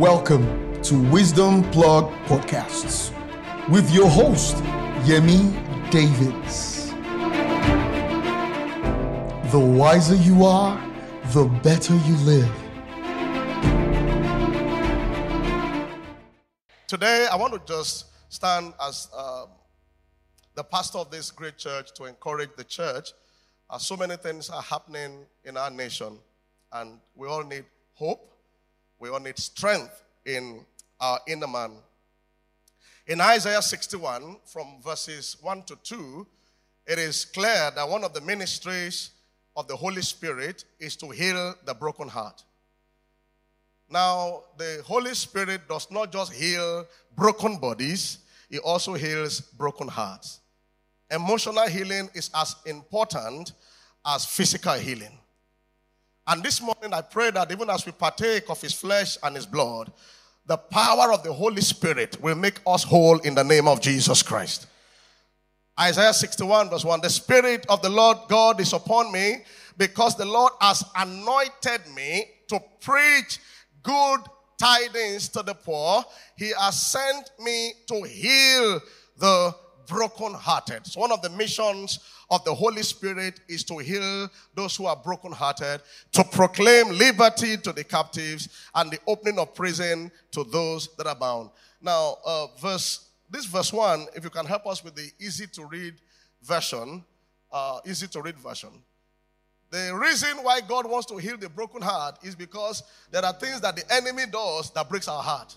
[0.00, 3.12] Welcome to Wisdom Plug Podcasts
[3.68, 4.56] with your host,
[5.04, 5.52] Yemi
[5.90, 6.86] Davids.
[9.52, 10.82] The wiser you are,
[11.34, 12.50] the better you live.
[16.88, 19.48] Today, I want to just stand as um,
[20.54, 23.12] the pastor of this great church to encourage the church.
[23.68, 26.18] Uh, so many things are happening in our nation,
[26.72, 28.28] and we all need hope.
[29.00, 30.60] We all need strength in
[31.00, 31.72] uh, our inner man.
[33.06, 36.26] In Isaiah 61, from verses 1 to 2,
[36.86, 39.12] it is clear that one of the ministries
[39.56, 42.44] of the Holy Spirit is to heal the broken heart.
[43.88, 48.18] Now, the Holy Spirit does not just heal broken bodies,
[48.50, 50.40] He also heals broken hearts.
[51.10, 53.52] Emotional healing is as important
[54.04, 55.18] as physical healing.
[56.30, 59.46] And this morning, I pray that even as we partake of His flesh and His
[59.46, 59.90] blood,
[60.46, 64.22] the power of the Holy Spirit will make us whole in the name of Jesus
[64.22, 64.68] Christ.
[65.78, 69.38] Isaiah 61, verse 1 The Spirit of the Lord God is upon me
[69.76, 73.40] because the Lord has anointed me to preach
[73.82, 74.20] good
[74.56, 76.04] tidings to the poor.
[76.36, 78.80] He has sent me to heal
[79.16, 79.52] the
[79.90, 80.86] brokenhearted.
[80.86, 81.98] So, one of the missions
[82.30, 87.72] of the Holy Spirit is to heal those who are brokenhearted, to proclaim liberty to
[87.72, 91.50] the captives, and the opening of prison to those that are bound.
[91.82, 95.64] Now, uh, verse this verse one, if you can help us with the easy to
[95.64, 95.94] read
[96.42, 97.04] version,
[97.52, 98.70] uh, easy to read version.
[99.70, 103.60] The reason why God wants to heal the broken heart is because there are things
[103.60, 105.56] that the enemy does that breaks our heart.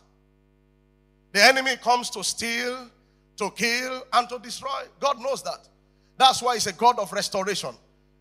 [1.31, 2.89] The enemy comes to steal,
[3.37, 4.83] to kill, and to destroy.
[4.99, 5.67] God knows that.
[6.17, 7.75] That's why He's a God of restoration.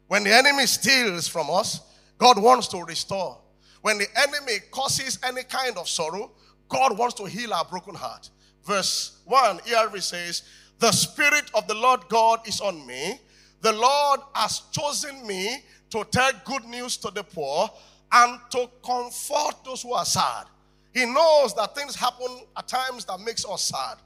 [0.08, 1.80] When the enemy steals from us,
[2.18, 3.38] God wants to restore.
[3.82, 6.30] When the enemy causes any kind of sorrow,
[6.68, 8.30] God wants to heal our broken heart.
[8.64, 10.42] Verse 1, ERV says,
[10.78, 13.20] The Spirit of the Lord God is on me.
[13.60, 15.58] The Lord has chosen me
[15.90, 17.68] to tell good news to the poor
[18.12, 20.46] and to comfort those who are sad.
[20.94, 23.98] He knows that things happen at times that makes us sad.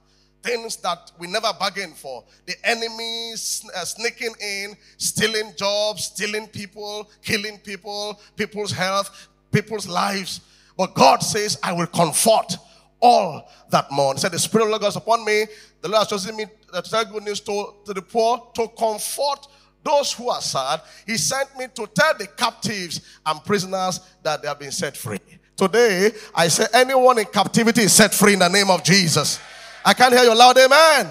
[0.46, 2.22] Things that we never bargained for.
[2.46, 10.40] The enemy uh, sneaking in, stealing jobs, stealing people, killing people, people's health, people's lives.
[10.76, 12.58] But God says, I will comfort
[13.00, 14.18] all that mourn.
[14.18, 15.46] Said, The Spirit of God is upon me.
[15.80, 19.48] The Lord has chosen me to tell good news to, to the poor, to comfort
[19.82, 20.80] those who are sad.
[21.06, 25.18] He sent me to tell the captives and prisoners that they have been set free.
[25.56, 29.40] Today, I say anyone in captivity is set free in the name of Jesus.
[29.86, 31.08] I can't hear you loud, amen.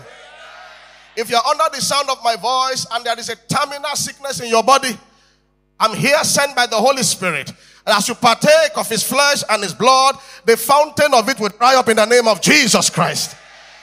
[1.15, 4.49] If you're under the sound of my voice and there is a terminal sickness in
[4.49, 4.97] your body,
[5.79, 7.49] I'm here sent by the Holy Spirit.
[7.49, 11.49] And as you partake of his flesh and his blood, the fountain of it will
[11.57, 13.37] dry up in the name of Jesus Christ.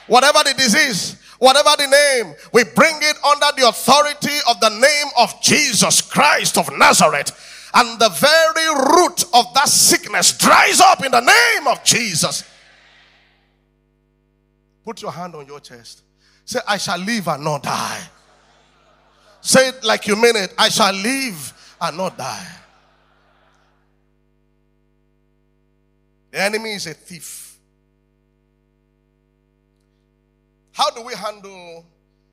[0.05, 5.11] Whatever the disease, whatever the name, we bring it under the authority of the name
[5.17, 7.31] of Jesus Christ of Nazareth.
[7.73, 12.43] And the very root of that sickness dries up in the name of Jesus.
[14.85, 16.03] Put your hand on your chest.
[16.45, 18.01] Say, I shall live and not die.
[19.41, 20.53] Say it like you mean it.
[20.57, 22.47] I shall live and not die.
[26.31, 27.57] The enemy is a thief.
[30.71, 31.85] How do we handle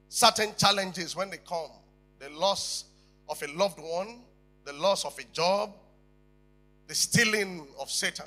[0.08, 1.70] certain challenges when they come?
[2.18, 2.84] The loss
[3.28, 4.20] of a loved one,
[4.64, 5.74] the loss of a job,
[6.86, 8.26] the stealing of Satan.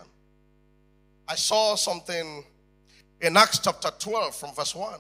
[1.28, 2.44] I saw something
[3.23, 5.00] in Acts chapter 12 from verse 1.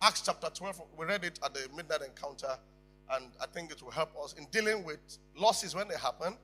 [0.00, 2.56] Acts chapter 12, we read it at the midnight encounter,
[3.12, 5.00] and I think it will help us in dealing with
[5.36, 6.34] losses when they happen.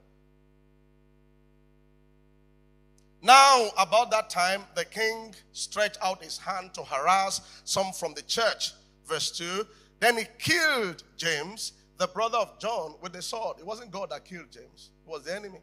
[3.22, 8.22] Now, about that time, the king stretched out his hand to harass some from the
[8.22, 8.72] church.
[9.06, 9.66] Verse 2
[9.98, 13.58] Then he killed James, the brother of John, with the sword.
[13.58, 15.60] It wasn't God that killed James, it was the enemy.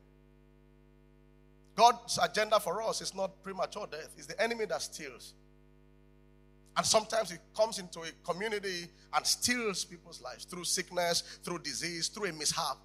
[1.76, 5.34] God's agenda for us is not premature death, it's the enemy that steals.
[6.78, 12.10] And sometimes it comes into a community and steals people's lives through sickness, through disease,
[12.10, 12.78] through a mishap.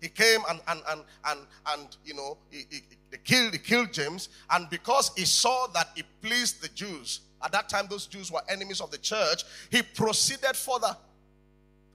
[0.00, 2.80] He came and and and and, and you know he, he,
[3.10, 7.52] he killed he killed James, and because he saw that it pleased the Jews, at
[7.52, 10.96] that time those Jews were enemies of the church, he proceeded further.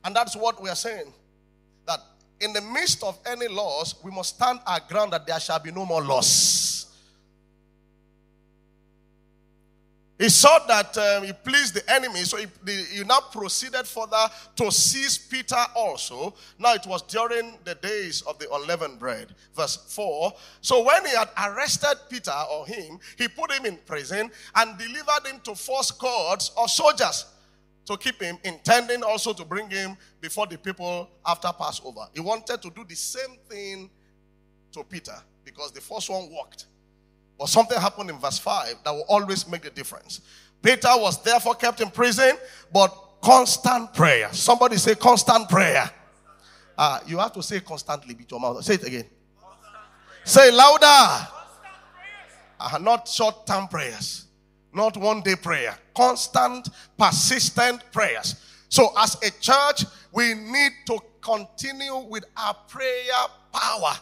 [0.05, 1.13] And that's what we are saying.
[2.39, 5.71] In the midst of any loss, we must stand our ground that there shall be
[5.71, 6.73] no more loss.
[10.19, 14.25] He saw that um, he pleased the enemy, so he, the, he, now proceeded further
[14.55, 16.33] to seize Peter also.
[16.59, 19.33] Now it was during the days of the unleavened bread.
[19.55, 20.31] Verse 4.
[20.61, 25.25] So when he had arrested Peter or him, he put him in prison and delivered
[25.25, 27.25] him to false gods or soldiers
[27.85, 32.07] to keep him, intending also to bring him before the people after Passover.
[32.13, 33.89] He wanted to do the same thing
[34.71, 36.67] to Peter because the first one worked.
[37.37, 40.21] But something happened in verse 5 that will always make the difference.
[40.61, 42.37] Peter was therefore kept in prison,
[42.71, 42.89] but
[43.21, 44.31] constant prayer.
[44.31, 45.89] Somebody say constant prayer.
[46.77, 48.63] Uh, you have to say constantly with your mouth.
[48.63, 49.05] Say it again.
[50.23, 51.27] Say louder.
[52.59, 54.27] Uh, not short term prayers,
[54.73, 55.77] not one day prayer.
[55.95, 58.35] Constant, persistent prayers.
[58.69, 63.93] So, as a church, we need to continue with our prayer power,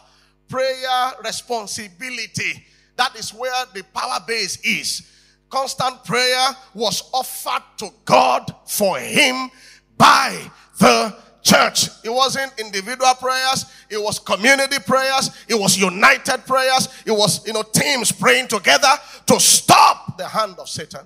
[0.48, 2.64] prayer responsibility
[2.96, 5.08] that is where the power base is.
[5.50, 9.50] Constant prayer was offered to God for him
[9.98, 10.38] by
[10.78, 11.88] the church.
[12.04, 17.52] It wasn't individual prayers, it was community prayers, it was united prayers, it was, you
[17.52, 18.92] know, teams praying together
[19.26, 21.00] to stop the hand of Satan.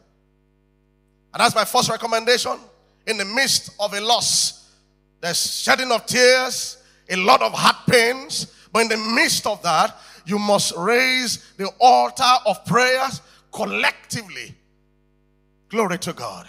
[1.32, 2.58] And that's my first recommendation.
[3.06, 4.70] In the midst of a loss,
[5.20, 9.96] there's shedding of tears, a lot of heart pains, but in the midst of that,
[10.24, 13.20] you must raise the altar of prayers
[13.52, 14.54] collectively.
[15.68, 16.46] Glory to God.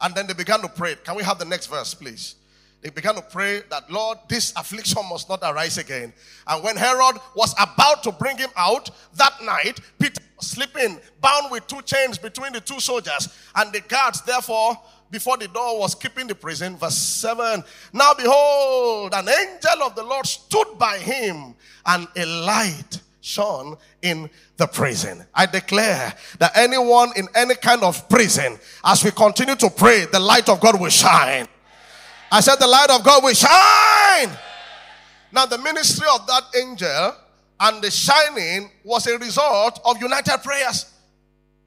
[0.00, 0.94] And then they began to pray.
[1.04, 2.36] Can we have the next verse, please?
[2.80, 6.12] They began to pray that, Lord, this affliction must not arise again.
[6.46, 11.66] And when Herod was about to bring him out that night, Peter sleeping, bound with
[11.66, 13.28] two chains between the two soldiers.
[13.54, 14.76] And the guards, therefore,
[15.10, 16.76] before the door was keeping the prison.
[16.76, 17.62] Verse 7
[17.92, 21.54] Now behold, an angel of the Lord stood by him,
[21.86, 25.24] and a light shone in the prison.
[25.34, 30.20] I declare that anyone in any kind of prison, as we continue to pray, the
[30.20, 31.46] light of God will shine.
[32.30, 34.30] I said, The light of God will shine.
[35.30, 37.14] Now, the ministry of that angel
[37.60, 40.92] and the shining was a result of united prayers.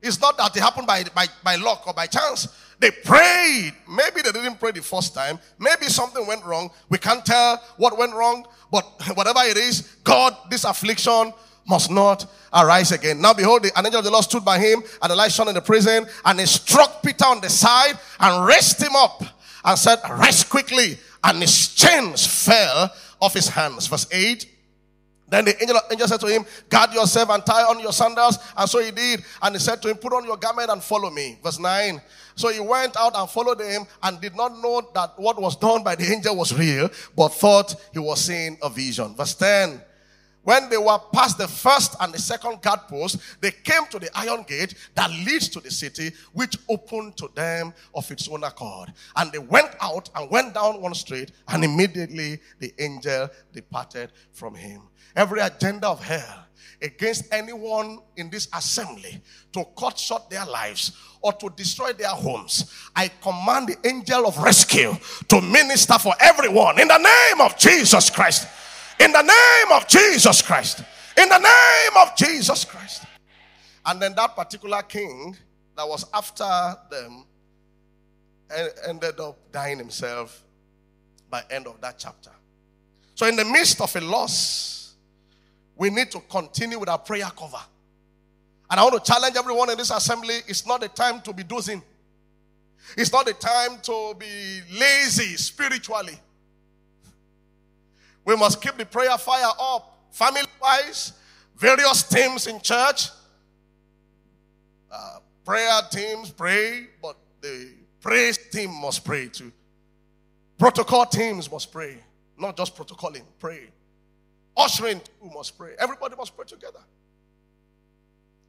[0.02, 2.48] It's not that it happened by, by, by luck or by chance.
[2.80, 3.74] They prayed.
[3.88, 5.38] Maybe they didn't pray the first time.
[5.60, 6.72] Maybe something went wrong.
[6.90, 8.46] We can't tell what went wrong.
[8.72, 11.34] But whatever it is, God, this affliction
[11.68, 13.22] must not arise again.
[13.22, 15.48] Now behold, the, an angel of the Lord stood by him, and the light shone
[15.48, 19.24] in the prison, and he struck Peter on the side and raised him up
[19.64, 20.98] and said, Rise quickly.
[21.24, 22.92] And his chains fell
[23.22, 23.86] off his hands.
[23.86, 24.48] Verse 8.
[25.32, 28.38] Then the angel, angel said to him, Guard yourself and tie on your sandals.
[28.56, 29.24] And so he did.
[29.42, 31.40] And he said to him, Put on your garment and follow me.
[31.42, 32.02] Verse 9.
[32.36, 35.84] So he went out and followed him and did not know that what was done
[35.84, 39.16] by the angel was real, but thought he was seeing a vision.
[39.16, 39.82] Verse 10.
[40.44, 44.10] When they were past the first and the second guard post, they came to the
[44.16, 48.92] iron gate that leads to the city, which opened to them of its own accord.
[49.16, 54.56] And they went out and went down one street, and immediately the angel departed from
[54.56, 54.82] him.
[55.16, 56.46] Every agenda of hell
[56.82, 59.22] against anyone in this assembly
[59.54, 60.92] to cut short their lives
[61.22, 62.74] or to destroy their homes.
[62.96, 64.96] I command the angel of rescue
[65.28, 68.48] to minister for everyone in the name of Jesus Christ.
[69.02, 70.84] In the name of Jesus Christ.
[71.18, 73.04] In the name of Jesus Christ.
[73.84, 75.36] And then that particular king
[75.76, 77.26] that was after them
[78.88, 80.44] ended up dying himself
[81.32, 82.30] by end of that chapter.
[83.16, 84.94] So in the midst of a loss,
[85.76, 87.62] we need to continue with our prayer cover.
[88.70, 90.36] And I want to challenge everyone in this assembly.
[90.48, 91.82] It's not the time to be dozing.
[92.96, 96.20] It's not the time to be lazy spiritually.
[98.26, 99.98] We must keep the prayer fire up.
[100.12, 101.14] Family wise,
[101.56, 103.10] various teams in church.
[104.92, 109.52] Uh, prayer teams pray, but the praise team must pray too.
[110.58, 111.98] Protocol teams must pray,
[112.38, 113.70] not just protocoling, pray.
[114.58, 115.72] Ushering too must pray.
[115.80, 116.82] Everybody must pray together.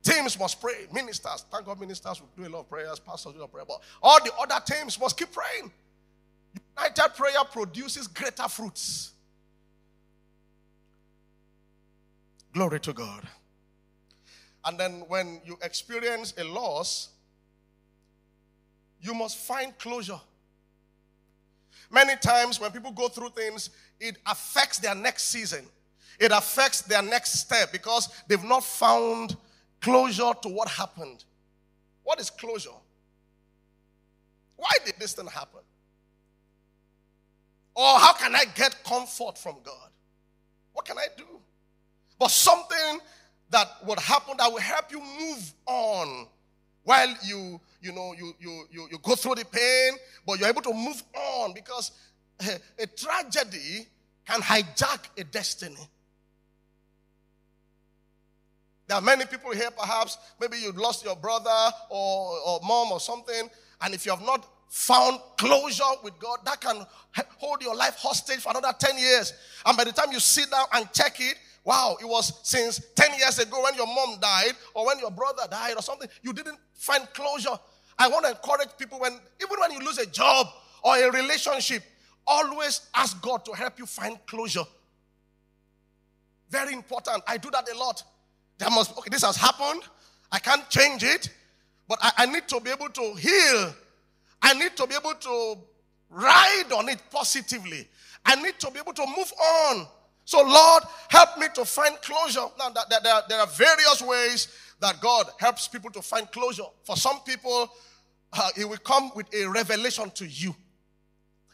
[0.03, 0.87] Teams must pray.
[0.93, 2.99] Ministers, thank God, ministers will do a lot of prayers.
[2.99, 5.71] Pastors do a lot of prayer, but all the other teams must keep praying.
[6.77, 9.13] United prayer produces greater fruits.
[12.53, 13.23] Glory to God.
[14.65, 17.09] And then when you experience a loss,
[19.01, 20.21] you must find closure.
[21.91, 25.67] Many times when people go through things, it affects their next season.
[26.19, 29.37] It affects their next step because they've not found
[29.81, 31.25] closure to what happened.
[32.05, 32.71] What is closure?
[34.57, 35.61] Why did this thing happen?
[37.75, 39.91] Or how can I get comfort from God?
[40.73, 41.25] What can I do?
[42.23, 43.01] But something
[43.51, 46.29] that would happen that will help you move on
[46.85, 50.63] while you you know, you, you, you, you go through the pain, but you're able
[50.63, 51.91] to move on because
[52.41, 53.89] a, a tragedy
[54.25, 55.75] can hijack a destiny.
[58.87, 63.01] There are many people here, perhaps, maybe you lost your brother or, or mom or
[63.01, 63.51] something,
[63.81, 66.87] and if you have not found closure with God, that can
[67.39, 69.33] hold your life hostage for another 10 years.
[69.67, 73.19] And by the time you sit down and check it, wow, it was since 10
[73.19, 76.59] years ago when your mom died or when your brother died or something, you didn't
[76.75, 77.59] find closure.
[77.99, 80.49] I want to encourage people when, even when you lose a job
[80.83, 81.83] or a relationship,
[82.27, 84.65] always ask God to help you find closure.
[86.51, 87.23] Very important.
[87.27, 88.03] I do that a lot.
[88.59, 89.83] There must, okay, this has happened.
[90.31, 91.29] I can't change it,
[91.89, 93.75] but I, I need to be able to heal.
[94.41, 95.59] I need to be able to
[96.11, 97.89] ride on it positively.
[98.25, 99.87] I need to be able to move on.
[100.25, 102.47] So, Lord, help me to find closure.
[102.59, 102.71] Now,
[103.29, 104.49] there, are various ways
[104.81, 106.65] that God helps people to find closure.
[106.85, 107.71] For some people,
[108.33, 110.55] uh, He will come with a revelation to you.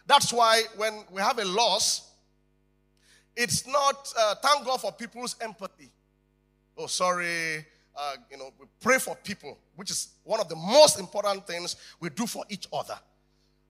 [0.06, 2.12] That's why when we have a loss,
[3.36, 5.90] it's not, uh, thank God for people's empathy.
[6.76, 7.66] Oh, sorry.
[7.96, 11.76] Uh, you know, we pray for people, which is one of the most important things
[12.00, 12.98] we do for each other.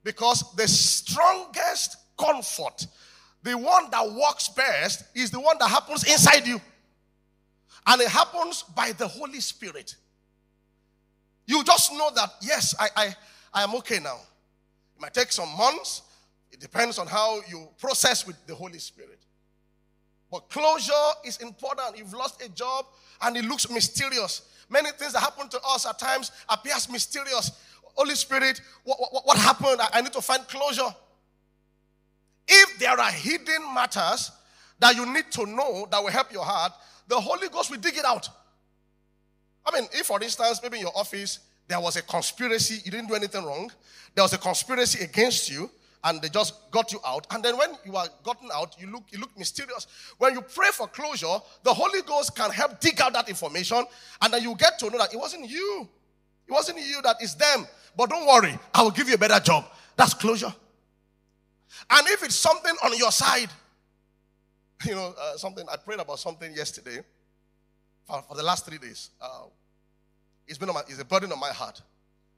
[0.04, 2.86] Because the strongest comfort,
[3.42, 6.60] the one that works best, is the one that happens inside you.
[7.86, 9.94] And it happens by the Holy Spirit.
[11.46, 13.16] You just know that, yes, I, I,
[13.54, 14.16] I am okay now.
[14.96, 16.02] It might take some months.
[16.52, 19.18] It depends on how you process with the Holy Spirit.
[20.30, 20.92] But closure
[21.24, 21.96] is important.
[21.96, 22.84] You've lost a job
[23.22, 24.42] and it looks mysterious.
[24.68, 27.52] Many things that happen to us at times appears mysterious.
[27.94, 29.80] Holy Spirit, what, what, what happened?
[29.80, 30.94] I, I need to find closure.
[32.48, 34.32] If there are hidden matters
[34.78, 36.72] that you need to know that will help your heart,
[37.06, 38.28] the Holy Ghost will dig it out.
[39.66, 43.08] I mean, if for instance, maybe in your office, there was a conspiracy, you didn't
[43.08, 43.70] do anything wrong,
[44.14, 45.70] there was a conspiracy against you,
[46.04, 47.26] and they just got you out.
[47.30, 49.86] And then when you are gotten out, you look, you look mysterious.
[50.18, 53.84] When you pray for closure, the Holy Ghost can help dig out that information,
[54.22, 55.88] and then you get to know that it wasn't you.
[56.46, 57.66] It wasn't you that is them.
[57.96, 59.66] But don't worry, I will give you a better job.
[59.96, 60.54] That's closure.
[61.90, 63.50] And if it's something on your side,
[64.84, 67.00] you know, uh, something, I prayed about something yesterday
[68.06, 69.10] for, for the last three days.
[69.20, 69.44] Uh,
[70.46, 71.82] it's been my, it's a burden on my heart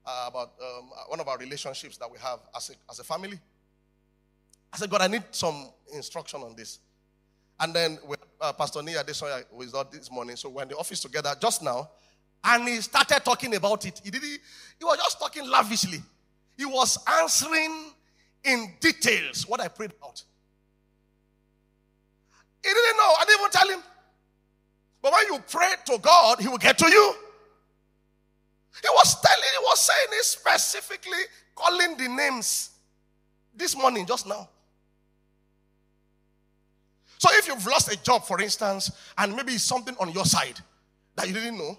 [0.06, 3.38] uh, about um, one of our relationships that we have as a, as a family.
[4.72, 6.78] I said, God, I need some instruction on this.
[7.58, 7.98] And then
[8.40, 11.62] uh, Pastor Nia Desoya was out this morning, so we're in the office together just
[11.62, 11.90] now,
[12.42, 14.00] and he started talking about it.
[14.02, 16.00] He did he was just talking lavishly.
[16.56, 17.92] He was answering
[18.44, 20.22] in details what I prayed about.
[22.62, 23.14] He didn't know.
[23.18, 23.82] I didn't even tell him.
[25.02, 27.14] But when you pray to God, He will get to you.
[28.82, 31.18] He was telling, he was saying it specifically,
[31.54, 32.70] calling the names
[33.54, 34.48] this morning, just now.
[37.18, 40.58] So if you've lost a job, for instance, and maybe it's something on your side
[41.16, 41.78] that you didn't know,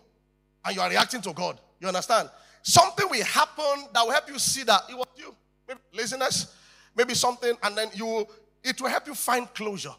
[0.63, 2.29] and you are reacting to God, you understand?
[2.61, 5.35] Something will happen that will help you see that it was you.
[5.67, 6.55] Maybe laziness,
[6.95, 8.27] maybe something, and then you
[8.63, 9.95] it will help you find closure.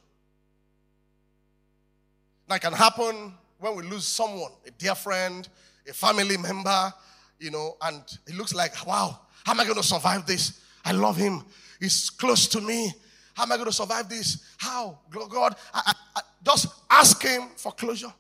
[2.49, 5.49] That can happen when we lose someone, a dear friend,
[5.89, 6.93] a family member,
[7.39, 10.61] you know, and it looks like, wow, how am I going to survive this?
[10.85, 11.45] I love him.
[11.81, 12.93] He's close to me.
[13.35, 14.45] How am I going to survive this?
[14.59, 14.99] How?
[15.11, 18.13] God, I, I, I, just ask him for closure.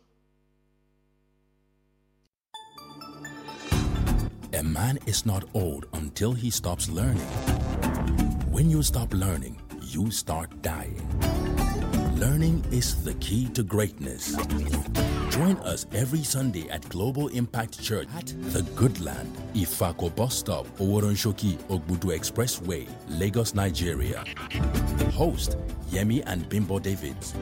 [4.54, 7.24] A man is not old until he stops learning.
[8.50, 11.00] When you stop learning, you start dying.
[12.16, 14.36] Learning is the key to greatness.
[15.30, 20.66] Join us every Sunday at Global Impact Church at The Good Land, Ifako Bus Stop,
[20.78, 24.22] Oworonshoki, Ogbudu Expressway, Lagos, Nigeria.
[25.14, 25.56] Host
[25.90, 27.32] Yemi and Bimbo Davids.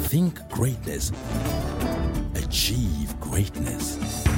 [0.07, 1.11] Think greatness.
[2.35, 4.28] Achieve greatness.